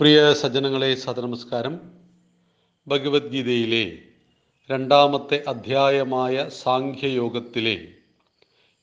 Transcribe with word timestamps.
പ്രിയ 0.00 0.34
സജ്ജനങ്ങളെ 0.34 0.94
സദനമസ്കാരം 0.94 1.80
ഭഗവത്ഗീതയിലെ 2.86 3.98
രണ്ടാമത്തെ 4.70 5.44
അധ്യായമായ 5.48 6.48
സാഖ്യയോഗത്തിലെ 6.48 7.88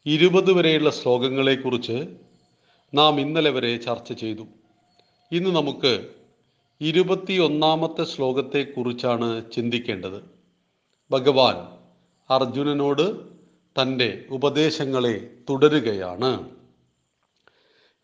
ഇരുപത് 0.06 0.52
വരെയുള്ള 0.52 0.90
ശ്ലോകങ്ങളെക്കുറിച്ച് 0.90 2.18
നാം 2.94 3.20
ഇന്നലെ 3.20 3.50
വരെ 3.50 3.78
ചർച്ച 3.78 4.14
ചെയ്തു. 4.14 4.48
ഇന്ന് 5.32 5.56
നമുക്ക് 5.56 6.10
ഇരുപത്തിയൊന്നാമത്തെ 6.82 8.04
ശ്ലോകത്തെക്കുറിച്ചാണ് 8.04 9.52
ചിന്തിക്കേണ്ടത്. 9.52 10.24
ഭഗവാൻ 11.12 11.56
അർജുനനോട് 12.30 13.16
തന്റെ 13.82 14.26
ഉപദേശങ്ങളെ 14.30 15.38
തുടരുകയാണ്. 15.50 16.50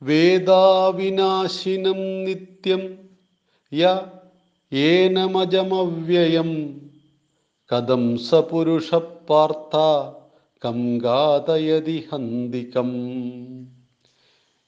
വേദാവിനാശിനം 0.03 2.23
നിത്യം 2.23 3.09
യ 3.73 4.01
ഏനമജമവ്യയം. 4.73 6.81
കഥം 7.71 8.17
സപുരുഷ 8.17 8.17
പുരുഷ 8.17 8.95
പാർത്ഥ 8.95 9.77
കം 10.65 10.97
ഗാതയതി 10.97 12.09
ഹന്തികം. 12.13 12.91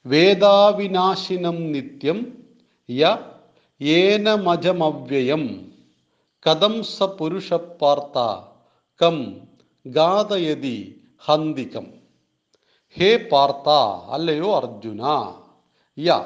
വേദാവിനാശിനം 0.06 1.72
നിത്യം 1.72 2.44
യ 2.92 3.18
ഏനമജമവ്യയം. 3.82 5.72
കഥം 6.50 6.84
സപുരുഷ 6.84 7.54
പുരുഷ 7.54 7.54
പാർത്ഥ 7.54 8.42
കം 9.02 9.36
ഗാതയതി 9.88 11.02
ഹന്തികം. 11.20 12.03
ഹേ 12.98 13.12
പാർത്ത 13.32 13.70
അല്ലയോ 14.16 14.50
അർജുന 14.56 15.04
യ 15.98 16.18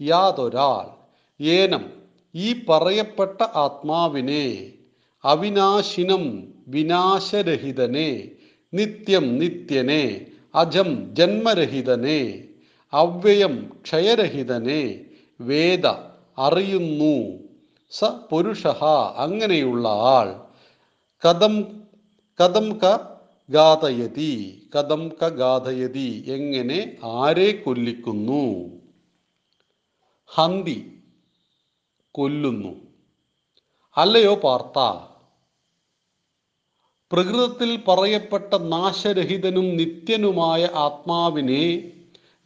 യാതൊരാൾ 0.00 0.86
ഏനം 1.40 1.84
ഈ 2.34 2.48
പറയപ്പെട്ട 2.68 3.38
ആത്മാവിനെ 3.64 4.46
അവിനാശിനം 5.24 6.24
വിനാശരഹിതനെ 6.68 8.10
നിത്യം 8.72 9.26
നിത്യനെ 9.40 10.04
അജം 10.54 10.90
ജന്മരഹിതനെ 11.18 12.20
അവ്യയം 12.92 13.54
ക്ഷയരഹിതനെ 13.86 14.82
വേദ 15.40 15.86
അറിയുന്നു 16.38 17.14
സ 17.92 18.00
പുരുഷ 18.30 18.62
അങ്ങനെയുള്ള 19.24 19.84
ആൾ. 20.14 20.28
കഥം 21.22 21.54
കഥം 22.38 22.66
ക 22.82 22.84
ഗാതയതി 23.50 24.62
കഥം 24.74 25.08
ക 25.08 25.28
ഗാതയതി 25.28 26.24
എങ്ങനെ 26.28 26.96
ആരെ 27.04 27.52
കൊല്ലിക്കുന്നു? 27.52 28.70
ഹന്തി 30.26 31.02
കൊല്ലുന്നു. 32.10 32.76
അല്ലയോ 33.96 34.34
പാർത്ത 34.34 34.78
പ്രകൃതത്തിൽ 37.12 37.84
പറയപ്പെട്ട 37.88 38.54
നാശരഹിതനും 38.54 39.76
നിത്യനുമായ 39.76 40.68
ആത്മാവിനെ 40.74 41.92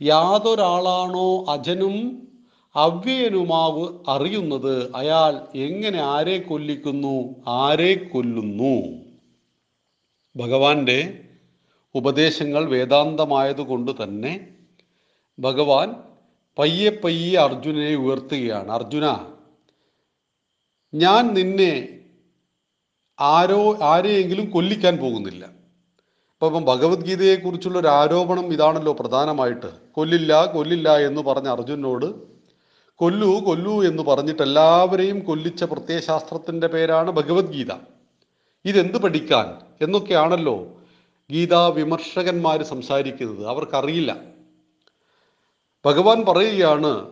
യാതൊരാളാണോ 0.03 1.45
അജനും 1.49 2.29
അവ്യയനുമാവ് 2.75 3.89
അറിയുന്നത്? 4.09 4.97
അയാൾ 4.97 5.49
എങ്ങനെ 5.55 5.99
ആരെ 5.99 6.39
കൊല്ലിക്കുന്നു? 6.39 7.35
ആരെ 7.49 7.95
കൊല്ലുന്നു? 7.95 9.08
ഭഗവാന്റെ 10.39 11.25
ഉപദേശങ്ങൾ 11.95 12.65
വേദാന്തമായതുകൊണ്ട് 12.65 14.03
തന്നെ 14.03 14.49
ഭഗവാൻ 15.39 15.95
പയ്യെ 16.59 16.91
പയ്യെ 16.91 17.41
അർജുനനെ 17.41 17.95
ഉയർത്തുകയാണ്. 17.95 18.71
അർജുന 18.73 19.35
ഞാൻ 20.95 21.35
നിന്നെ 21.35 22.01
ആരോ 23.21 23.79
ആരെയെങ്കിലും 23.83 24.51
കൊല്ലിക്കാൻ 24.51 24.97
പോകുന്നില്ല. 24.97 25.45
അപ്പം 25.45 26.47
ഇപ്പം 26.47 26.65
ഭഗവത്ഗീതയെക്കുറിച്ചുള്ള 26.65 27.79
ഒരു 27.79 27.89
ആരോപണം 27.89 28.53
ഇതാണല്ലോ 28.53 28.93
പ്രധാനമായിട്ട്. 28.93 29.93
കൊല്ലില്ല 29.93 30.45
കൊല്ലില്ല 30.45 30.97
എന്ന് 30.97 31.23
പറഞ്ഞ 31.23 31.49
അർജുനോട് 31.49 32.15
കൊല്ലൂ 32.95 33.41
കൊല്ലൂ 33.41 33.85
എന്ന് 33.85 34.03
പറഞ്ഞിട്ട് 34.03 34.43
എല്ലാവരെയും 34.43 35.21
കൊല്ലിച്ച 35.21 35.65
പ്രത്യയശാസ്ത്രത്തിന്റെ 35.65 36.67
പേരാണ് 36.67 37.11
ഭഗവത്ഗീത. 37.11 37.73
ഇതെന്ത് 38.65 38.99
പഠിക്കാൻ? 38.99 39.68
എന്നൊക്കെയാണല്ലോ 39.81 40.69
ഗീതാ 41.31 41.67
വിമർശകന്മാർ 41.67 42.63
സംസാരിക്കുന്നത്. 42.63 43.47
അവർക്കറിയില്ല. 43.47 44.17
ഭഗവാൻ 45.87 46.25
പറയുകയാണ് 46.25 47.11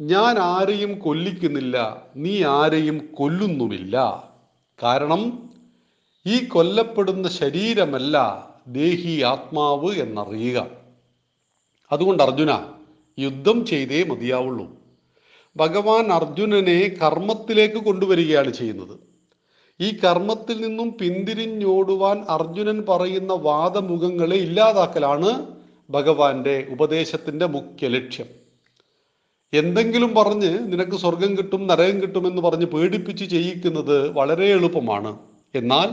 ഞാൻ 0.00 0.38
ആരെയും 0.38 0.98
കൊല്ലിക്കുന്നില്ല 0.98 2.02
നീ 2.16 2.44
ആരെയും 2.44 3.08
കൊല്ലുന്നുമില്ല. 3.14 4.24
കാരണം 4.82 5.50
ഈ 6.26 6.44
കൊല്ലപ്പെടുന്ന 6.44 7.28
ശരീരമല്ല 7.28 8.48
ദേഹി 8.66 9.22
ആത്മാവ് 9.22 9.92
എന്നറിയുക. 9.92 10.66
അതുകൊണ്ട് 11.92 12.22
അർജുന 12.22 12.72
യുദ്ധം 13.18 13.66
ചെയ്തേ 13.66 14.04
മതിയാവുള്ളൂ. 14.04 14.66
ഭഗവാൻ 15.56 16.12
അർജുനനെ 16.12 16.96
കർമ്മത്തിലേക്ക് 17.02 17.76
കൊണ്ടുവരികയാണ് 17.76 18.50
ചെയ്യുന്നത്. 18.50 19.13
ഈ 19.80 19.96
കർമ്മത്തിൽ 20.04 20.60
നിന്നും 20.60 20.96
പിന്തിരിഞ്ഞോടുവാൻ 21.00 22.24
അർജുനൻ 22.28 22.84
പറയുന്ന 22.88 23.32
വാദമുഖങ്ങളെ 23.32 24.36
ഇല്ലാതാക്കലാണ് 24.36 25.46
ഭഗവാന്റെ 25.90 26.66
ഉപദേശത്തിന്റെ 26.70 27.46
മുഖ്യ 27.46 27.88
ലക്ഷ്യം. 27.88 28.26
എന്തെങ്കിലും 29.52 30.14
പറഞ്ഞ് 30.14 30.58
നിനക്ക് 30.72 30.96
സ്വർഗം 30.96 31.36
കിട്ടും 31.38 31.66
നരകം 31.66 32.02
കിട്ടുമെന്ന് 32.02 32.42
പറഞ്ഞ് 32.42 32.66
പേടിപ്പിച്ച് 32.66 33.24
ചെയ്യിക്കുന്നത് 33.24 34.08
വളരെ 34.08 34.46
എളുപ്പമാണ്. 34.46 35.18
എന്നാൽ 35.54 35.90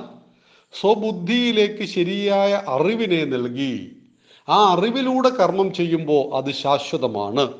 സ്വബുദ്ധിയിലേക്ക് 0.81 1.83
ശരിയായ 1.83 2.61
അറിവിനെ 2.67 3.25
നൽകി 3.25 3.97
ആ 4.49 4.73
അറിവിലൂടെ 4.73 5.29
കർമ്മം 5.29 5.73
ചെയ്യുമ്പോൾ 5.73 6.35
അത് 6.35 6.51
ശാശ്വതമാണ്. 6.51 7.53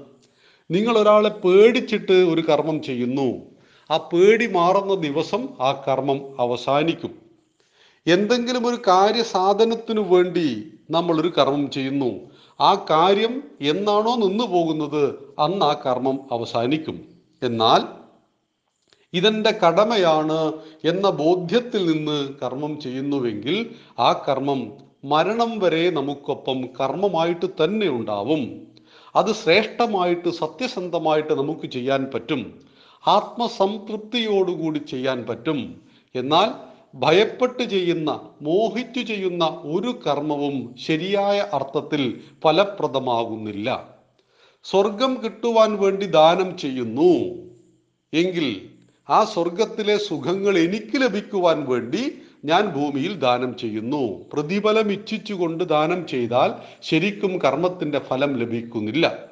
നിങ്ങൾ 0.71 0.97
ഒരാളെ 0.97 1.29
പേടിച്ചിട്ട് 1.29 2.11
ഒരു 2.11 2.41
കർമ്മം 2.41 2.83
ചെയ്യുന്നു. 2.83 3.50
ആ 3.91 3.97
പേടി 3.97 4.47
മാറുന്ന 4.47 4.94
ദിവസം 4.96 5.50
ആ 5.62 5.84
കർമ്മം 5.88 6.41
അവസാനിക്കും. 6.41 7.22
എന്തെങ്കിലും 8.07 8.68
ഒരു 8.68 8.75
കാര്യസാധനത്തിനു 8.75 10.02
വേണ്ടി 10.02 10.74
നമ്മൾ 10.91 11.22
ഒരു 11.22 11.34
കർമ്മം 11.38 11.72
ചെയ്യുന്നു. 11.72 12.19
ആ 12.62 12.85
കാര്യം 12.90 13.44
എന്നാണോ 13.62 14.16
നിന്നു 14.16 14.44
പോകുന്നത് 14.44 15.34
അന്ന് 15.40 15.66
ആ 15.66 15.74
കർമ്മം 15.74 16.19
അവസാനിക്കും. 16.31 17.07
എന്നാൽ 17.44 17.81
ഇതെന്റെ 19.13 19.52
കടമയാണ് 19.52 20.53
എന്ന 20.85 21.09
ബോധ്യത്തിൽ 21.09 21.91
നിന്ന് 21.91 22.34
കർമ്മം 22.44 22.81
ചെയ്യുന്നുവെങ്കിൽ 22.81 23.75
ആ 24.00 24.13
കർമ്മം 24.13 24.73
മരണം 25.06 25.59
വരെ 25.59 25.90
നമുക്കൊപ്പം 25.90 26.63
കർമ്മമായിട്ട് 26.79 27.46
തന്നെ 27.63 27.90
ഉണ്ടാവും. 27.90 28.68
അത് 29.16 29.34
ശ്രേഷ്ഠമായിട്ട് 29.34 30.29
സത്യസന്ധമായിട്ട് 30.29 31.34
നമുക്ക് 31.34 31.68
ചെയ്യാൻ 31.68 32.12
പറ്റും. 32.13 32.70
ആത്മസംതൃപ്തിയോടുകൂടി 33.07 34.79
ചെയ്യാൻ 34.79 35.25
പറ്റും. 35.29 35.81
എന്നാൽ 36.16 36.72
ഭയപ്പെട്ട് 36.95 37.63
ചെയ്യുന്ന 37.63 38.29
മോഹിച്ചു 38.41 39.00
ചെയ്യുന്ന 39.00 39.45
ഒരു 39.45 40.00
കർമ്മവും 40.07 40.75
ശരിയായ 40.88 41.40
അർത്ഥത്തിൽ 41.53 42.22
ഫലപ്രദമാകുന്നില്ല. 42.44 43.90
സ്വർഗം 44.63 45.22
കിട്ടുവാൻ 45.23 45.81
വേണ്ടി 45.81 46.06
ദാനം 46.06 46.57
ചെയ്യുന്നു. 46.57 47.35
എങ്കിൽ 48.13 48.69
ആ 49.09 49.23
സ്വർഗത്തിലെ 49.23 49.97
സുഖങ്ങൾ 49.97 50.57
എനിക്ക് 50.59 51.01
ലഭിക്കുവാൻ 51.01 51.69
വേണ്ടി 51.69 52.13
ഞാൻ 52.45 52.66
ഭൂമിയിൽ 52.66 53.13
ദാനം 53.19 53.57
ചെയ്യുന്നു. 53.57 54.25
പ്രതിഫലം 54.34 54.91
ഇച്ഛിച്ചുകൊണ്ട് 54.91 55.63
ദാനം 55.63 56.07
ചെയ്താൽ 56.07 56.53
ശരിക്കും 56.81 57.38
കർമ്മത്തിന്റെ 57.38 58.00
ഫലം 58.00 58.38
ലഭിക്കുന്നില്ല. 58.38 59.30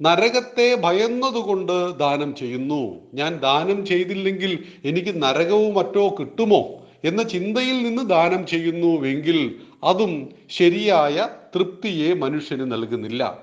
നരകത്തെ 0.00 0.74
ഭയന്നതുകൊണ്ട് 0.74 1.98
ദാനം 1.98 2.34
ചെയ്യുന്നു. 2.34 2.94
ഞാൻ 3.14 3.38
ദാനം 3.38 3.86
ചെയ്തില്ലെങ്കിൽ 3.86 4.64
എനിക്ക് 4.84 5.22
നരകവും 5.22 5.74
മറ്റോ 5.74 6.08
കിട്ടുമോ 6.08 6.76
എന്ന 7.04 7.22
ചിന്തയിൽ 7.22 7.82
നിന്ന് 7.82 8.10
ദാനം 8.10 8.46
ചെയ്യുന്നുവെങ്കിൽ 8.46 9.54
അതും 9.84 10.28
ശരിയായ 10.50 11.28
തൃപ്തിയെ 11.54 12.14
മനുഷ്യന് 12.14 12.72
നൽകുന്നില്ല. 12.72 13.38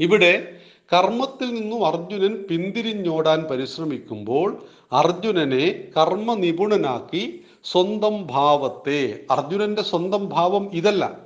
ഇവിടെ 0.00 0.56
കർമ്മത്തിൽ 0.92 1.54
നിന്നും 1.54 1.86
അർജുനൻ 1.86 2.34
പിന്തിരിഞ്ഞോടാൻ 2.50 3.42
പരിശ്രമിക്കുമ്പോൾ 3.42 4.62
അർജുനനെ 4.92 5.84
കർമ്മ 5.96 6.34
നിപുണനാക്കി 6.34 7.40
സ്വന്തം 7.64 8.26
ഭാവത്തെ 8.26 9.18
അർജുനന്റെ 9.30 9.82
സ്വന്തം 9.82 10.28
ഭാവം 10.28 10.70
ഇതല്ല. 10.72 11.25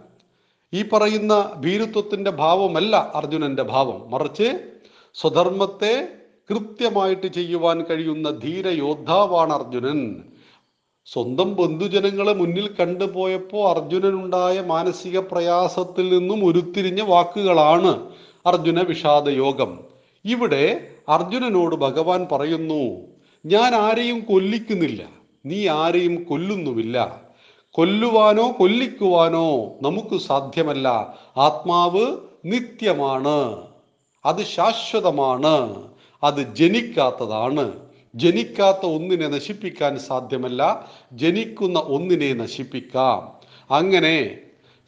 ഈ 0.74 0.82
പറയുന്ന 0.82 1.52
ഭീരുത്വത്തിന്റെ 1.56 2.30
ഭാവമല്ല 2.30 3.12
അർജുനന്റെ 3.14 3.62
ഭാവം. 3.62 4.10
മറിച്ച് 4.10 4.58
സ്വധർമ്മത്തെ 5.14 6.08
കൃത്യമായിട്ട് 6.50 7.26
ചെയ്യുവാൻ 7.26 7.84
കഴിയുന്ന 7.84 8.30
ധീര 8.30 8.68
യോദ്ധാവാണ് 8.68 9.52
അർജുനൻ. 9.52 10.22
സ്വന്തം 11.06 11.54
ബന്ധുജനങ്ങളെ 11.54 12.32
മുന്നിൽ 12.32 12.74
കണ്ടുപോയപ്പോൾ 12.80 13.68
അർജുനനുണ്ടായ 13.68 14.60
മാനസിക 14.60 15.18
പ്രയാസത്തിൽ 15.18 16.18
നിന്നും 16.18 16.44
ഉരുത്തിരിഞ്ഞ 16.44 17.02
വാക്കുകളാണ് 17.02 18.10
അർജുന 18.46 18.82
വിഷാദയോഗം. 18.82 19.80
ഇവിടെ 20.24 20.88
അർജുനനോട് 21.08 21.74
ഭഗവാൻ 21.74 22.26
പറയുന്നു 22.32 23.06
ഞാൻ 23.46 23.74
ആരെയും 23.74 24.20
കൊല്ലിക്കുന്നില്ല. 24.20 25.08
നീ 25.46 25.68
ആരെയും 25.68 26.24
കൊല്ലുന്നുമില്ല. 26.24 27.29
കൊല്ലുവാനോ 27.80 28.54
കൊല്ലിക്കുവാനോ 28.58 29.74
നമുക്ക് 29.82 30.16
സാധ്യമല്ല. 30.16 30.88
ആത്മാവ് 31.36 32.16
നിത്യമാണ്. 32.44 33.56
അത് 34.24 34.44
ശാശ്വതമാണ്. 34.44 35.88
അത് 36.24 36.54
ജനിക്കാത്തതാണ്. 36.54 37.72
ജനിക്കാത്ത 38.14 38.86
ഒന്നിനെ 38.86 39.28
നശിപ്പിക്കാൻ 39.28 39.98
സാധ്യമല്ല. 39.98 40.90
ജനിക്കുന്ന 41.12 41.78
ഒന്നിനെ 41.78 42.32
നശിപ്പിക്കാം. 42.32 43.32
അങ്ങനെ 43.74 44.38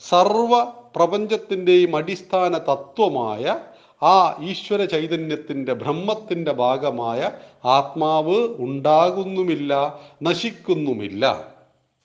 സർവ 0.08 0.64
പ്രപഞ്ചത്തിന്റെയും 0.96 1.96
അടിസ്ഥാന 1.96 2.58
തത്വമായ 2.58 3.58
ആ 4.02 4.42
ഈശ്വര 4.42 4.84
ചൈതന്യത്തിന്റെ 4.84 5.72
ബ്രഹ്മത്തിന്റെ 5.72 6.52
ഭാഗമായ 6.52 7.30
ആത്മാവ് 7.64 8.54
ഉണ്ടാകുന്നുമില്ല 8.58 9.98
നശിക്കുന്നുമില്ല. 10.22 11.44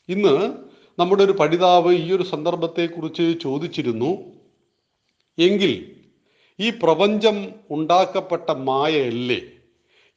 ഇന്ന് 0.09 0.66
നമ്മുടെ 0.99 1.23
ഒരു 1.23 1.31
പഠിതാവ് 1.31 1.93
ഈ 1.93 2.11
ഒരു 2.11 2.23
സന്ദർഭത്തെക്കുറിച്ച് 2.23 3.39
ചോദിച്ചിരുന്നു. 3.43 4.17
എങ്കിൽ 5.39 5.95
ഈ 6.59 6.69
പ്രപഞ്ചം 6.69 7.53
ഉണ്ടാക്കപ്പെട്ട 7.71 8.51
മായയല്ലേ? 8.51 9.41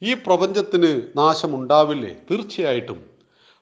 ഈ 0.01 0.13
പ്രപഞ്ചത്തിന് 0.13 1.01
നാശം 1.17 1.55
ഉണ്ടാവില്ലേ 1.55 2.15
തീർച്ചയായിട്ടും. 2.31 2.99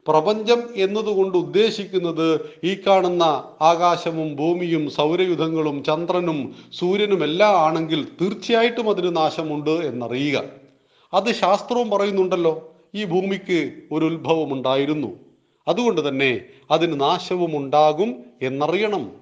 പ്രപഞ്ചം 0.07 0.73
എന്നതുകൊണ്ട് 0.75 1.37
ഉദ്ദേശിക്കുന്നത് 1.37 2.49
ഈ 2.63 2.75
കാണുന്ന 2.75 3.23
ആകാശവും 3.61 4.35
ഭൂമിയും 4.35 4.89
സൗരയുധങ്ങളും 4.89 5.83
ചന്ദ്രനും 5.83 6.55
സൂര്യനും 6.73 7.23
എല്ലാം 7.23 7.55
ആണെങ്കിൽ 7.57 8.07
തീർച്ചയായിട്ടും 8.21 8.89
അതിന് 8.89 9.15
നാശമുണ്ട് 9.17 9.69
എന്നറിയുക. 9.69 10.43
അത് 11.13 11.31
ശാസ്ത്രവും 11.33 11.89
പറയുന്നുണ്ടല്ലോ. 11.89 12.73
ഈ 12.95 13.03
ഭൂമിക്ക് 13.05 13.71
ഒരു 13.91 14.05
ഉത്ഭവം 14.05 14.53
ഉണ്ടായിരുന്നു 14.53 15.28
അതുകൊണ്ട് 15.67 16.07
തന്നെ 16.07 16.41
അതിന് 16.71 17.01
നാശവും 17.01 17.57
ഉണ്ടാകും 17.57 18.25
എന്നറിയണം. 18.41 19.19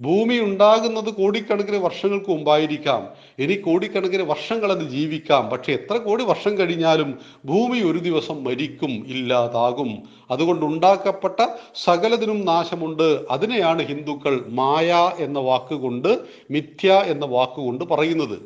ഭൂമി 0.00 0.38
ഉണ്ടാകുന്നത് 0.38 1.04
കോടിക്കണക്കിന് 1.04 1.76
വർഷങ്ങൾക്ക് 1.76 2.30
മുമ്പായിരിക്കാം. 2.30 3.08
ഇനി 3.38 3.54
കോടിക്കണക്കിന് 3.54 4.22
വർഷങ്ങൾ 4.22 4.72
അത് 4.72 4.88
ജീവിക്കാം. 4.88 5.50
പക്ഷെ 5.50 5.72
എത്ര 5.72 5.96
കോടി 5.96 6.24
വർഷം 6.24 6.58
കഴിഞ്ഞാലും 6.58 7.18
ഭൂമി 7.44 7.78
ഒരു 7.78 7.98
ദിവസം 7.98 8.44
മരിക്കും 8.44 8.90
ഇല്ലാതാകും. 8.90 10.02
അതുകൊണ്ട് 10.30 10.66
ഉണ്ടാക്കപ്പെട്ട 10.66 11.46
സകലതിനും 11.84 12.44
നാശമുണ്ട്. 12.44 13.26
അതിനെയാണ് 13.30 13.82
ഹിന്ദുക്കൾ 13.82 14.44
മായ 14.48 15.12
എന്ന 15.18 15.38
വാക്കുകൊണ്ട് 15.38 16.18
മിഥ്യ 16.50 16.92
എന്ന 17.06 17.26
വാക്കുകൊണ്ട് 17.26 17.84
പറയുന്നത്. 17.84 18.38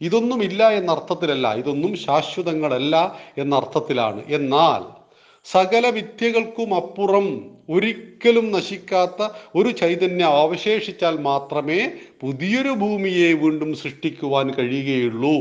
ഇതൊന്നുമില്ല 0.00 0.68
എന്ന 0.68 0.92
അർത്ഥത്തിലല്ല 0.92 1.54
ഇതൊന്നും 1.54 1.96
ശാശ്വതങ്ങളല്ല 1.96 3.16
എന്ന 3.38 3.54
അർത്ഥത്തിലാണ് 3.54 4.24
എന്നാൽ 4.28 4.99
സകല 5.52 5.88
വിദ്യകൾക്കും 5.88 6.74
അപ്പുറം 6.74 7.50
ഒരിക്കലും 7.70 8.52
നശിക്കാത്ത 8.52 9.28
ഒരു 9.54 9.68
ചൈതന്യം 9.68 10.26
അവശേഷിച്ചാൽ 10.26 11.18
മാത്രമേ 11.18 11.90
പുതിയൊരു 12.20 12.68
ഭൂമിയെ 12.68 13.32
വീണ്ടും 13.32 13.76
സൃഷ്ടിക്കുവാൻ 13.76 14.54
കഴിയുകയുള്ളൂ. 14.54 15.38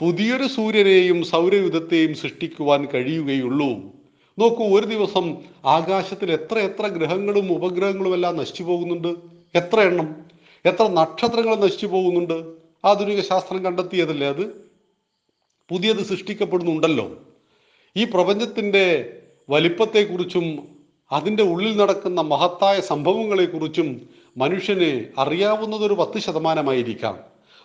പുതിയൊരു 0.00 0.46
സൂര്യനെയും 0.46 1.24
സൗരയുധത്തെയും 1.24 2.14
സൃഷ്ടിക്കുവാൻ 2.14 2.86
കഴിയുകയുള്ളൂ. 2.94 3.68
നോക്കൂ 4.38 4.78
ഒരു 4.78 4.86
ദിവസം 4.86 5.36
ആകാശത്തിൽ 5.64 6.32
എത്ര 6.32 6.58
എത്ര 6.58 6.86
ഗ്രഹങ്ങളും 6.86 7.52
ഉപഗ്രഹങ്ങളും 7.52 8.14
എല്ലാം 8.14 8.36
നശിച്ചു 8.36 8.62
പോകുന്നുണ്ട്. 8.62 9.08
എത്ര 9.54 9.80
എണ്ണം? 9.80 10.16
എത്ര 10.64 10.86
നക്ഷത്രങ്ങൾ 10.86 11.54
നശിച്ചു 11.54 11.86
പോകുന്നുണ്ട്? 11.86 12.52
ആധുനിക 12.84 13.20
ശാസ്ത്രം 13.20 13.64
കണ്ടെത്തിയതല്ലേ 13.64 14.26
അത്? 14.26 14.46
പുതിയത് 15.68 16.04
സൃഷ്ടിക്കപ്പെടുന്നുണ്ടല്ലോ. 16.04 17.18
ഈ 17.96 18.04
പ്രപഞ്ചത്തിന്റെ 18.04 19.18
വലിപ്പത്തെക്കുറിച്ചും 19.52 20.68
അതിന്റെ 21.12 21.42
ഉള്ളിൽ 21.42 21.76
നടക്കുന്ന 21.76 22.20
മഹത്തായ 22.20 22.80
സംഭവങ്ങളെക്കുറിച്ചും 22.80 24.08
മനുഷ്യന് 24.36 25.04
അറിയാവുന്നതൊരു 25.18 25.94
പത്ത് 25.94 26.18
ശതമാനമായിരിക്കാം. 26.18 27.18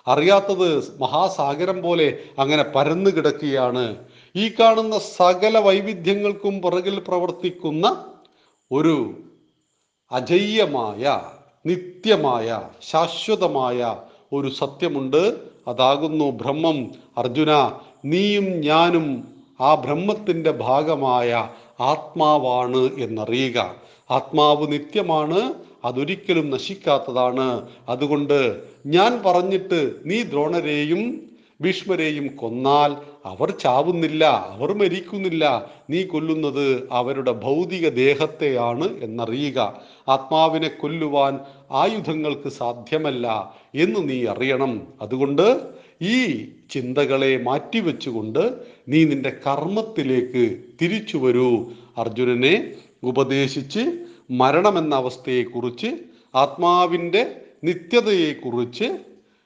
അറിയാത്തത് 0.08 0.98
മഹാസാഗരം 1.02 1.82
പോലെ 1.82 2.18
അങ്ങനെ 2.40 2.64
പരന്നു 2.64 3.10
കിടക്കുകയാണ്. 3.10 3.96
ഈ 4.36 4.50
കാണുന്ന 4.50 5.00
സകല 5.00 5.58
വൈവിധ്യങ്ങൾക്കും 5.58 6.62
പുറകിൽ 6.62 7.00
പ്രവർത്തിക്കുന്ന 7.00 8.06
ഒരു 8.72 9.14
അജയ്യമായ 10.12 11.22
നിത്യമായ 11.66 12.62
ശാശ്വതമായ 12.82 13.96
ഒരു 14.34 14.50
സത്യമുണ്ട്. 14.50 15.38
അതാകുന്നു 15.68 16.26
ബ്രഹ്മം. 16.32 16.92
അർജുന 17.18 17.72
നീയും 18.06 18.62
ഞാനും 18.62 19.38
ആ 19.62 19.76
ബ്രഹ്മത്തിന്റെ 19.76 20.52
ഭാഗമായ 20.52 21.50
ആത്മാവാണ് 21.80 22.78
എന്നറിയുക. 22.78 23.76
ആത്മാവ് 24.12 24.72
നിത്യമാണ് 24.72 25.54
അതൊരിക്കലും 25.86 26.50
നശിക്കാത്തതാണ്. 26.50 27.68
അതുകൊണ്ട് 27.90 28.62
ഞാൻ 28.86 29.22
പറഞ്ഞിട്ട് 29.26 29.94
നീ 30.06 30.22
ദ്രോണരെയും 30.22 31.28
ഭീഷ്മരെയും 31.62 32.36
കൊന്നാൽ 32.36 32.96
അവർ 33.26 33.52
ചാവുന്നില്ല 33.52 34.26
അവർ 34.26 34.74
മരിക്കുന്നില്ല. 34.74 35.66
നീ 35.90 36.04
കൊല്ലുന്നത് 36.04 36.88
അവരുടെ 36.92 37.32
ഭൗതിക 37.32 37.90
ദേഹത്തെയാണ് 37.90 39.04
എന്നറിയുക. 39.04 39.82
ആത്മാവിനെ 40.10 40.68
കൊല്ലുവാൻ 40.68 41.40
ആയുധങ്ങൾക്ക് 41.72 42.50
സാധ്യമല്ല 42.50 43.54
എന്ന് 43.76 44.10
നീ 44.10 44.26
അറിയണം. 44.26 44.82
അതുകൊണ്ട് 45.02 45.78
ഈ 46.02 46.50
ചിന്തകളെ 46.72 47.38
മാറ്റിവെച്ചുകൊണ്ട് 47.38 48.54
നീ 48.88 49.04
നിന്റെ 49.04 49.30
കർമ്മത്തിലേക്ക് 49.30 50.60
തിരിച്ചു 50.82 51.18
വരൂ. 51.18 51.70
അർജുനനെ 51.98 52.74
ഉപദേശിച്ച് 53.04 54.06
മരണമെന്ന 54.32 54.96
അവസ്ഥയെക്കുറിച്ച് 54.96 55.88
ആത്മാവിന്റെ 56.36 57.42
നിത്യതയെക്കുറിച്ച് 57.64 58.98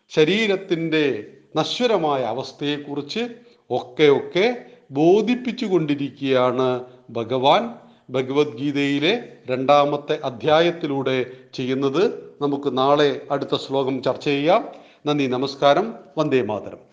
ശരീരത്തിന്റെ 0.09 1.23
നശ്വരമായ 1.57 2.21
അവസ്ഥയെക്കുറിച്ച് 2.21 3.27
ഒക്കെ 3.69 4.09
ഒക്കെ 4.09 4.65
ബോധിപ്പിച്ചു 4.91 5.65
കൊണ്ടിരിക്കുകയാണ് 5.65 6.83
ഭഗവാൻ. 7.09 7.69
ഭഗവത്ഗീതയിലെ 8.09 9.23
രണ്ടാമത്തെ 9.49 10.19
അധ്യായത്തിലൂടെ 10.23 11.25
ചെയ്യുന്നത് 11.53 12.33
നമുക്ക് 12.41 12.77
നാളെ 12.77 13.21
അടുത്ത 13.31 13.55
ശ്ലോകം 13.55 14.03
ചർച്ച 14.03 14.25
ചെയ്യാം. 14.25 14.90
നന്ദി 15.05 15.27
നമസ്കാരം. 15.27 15.95
വന്ദേ 16.17 16.41
മാതരം. 16.41 16.90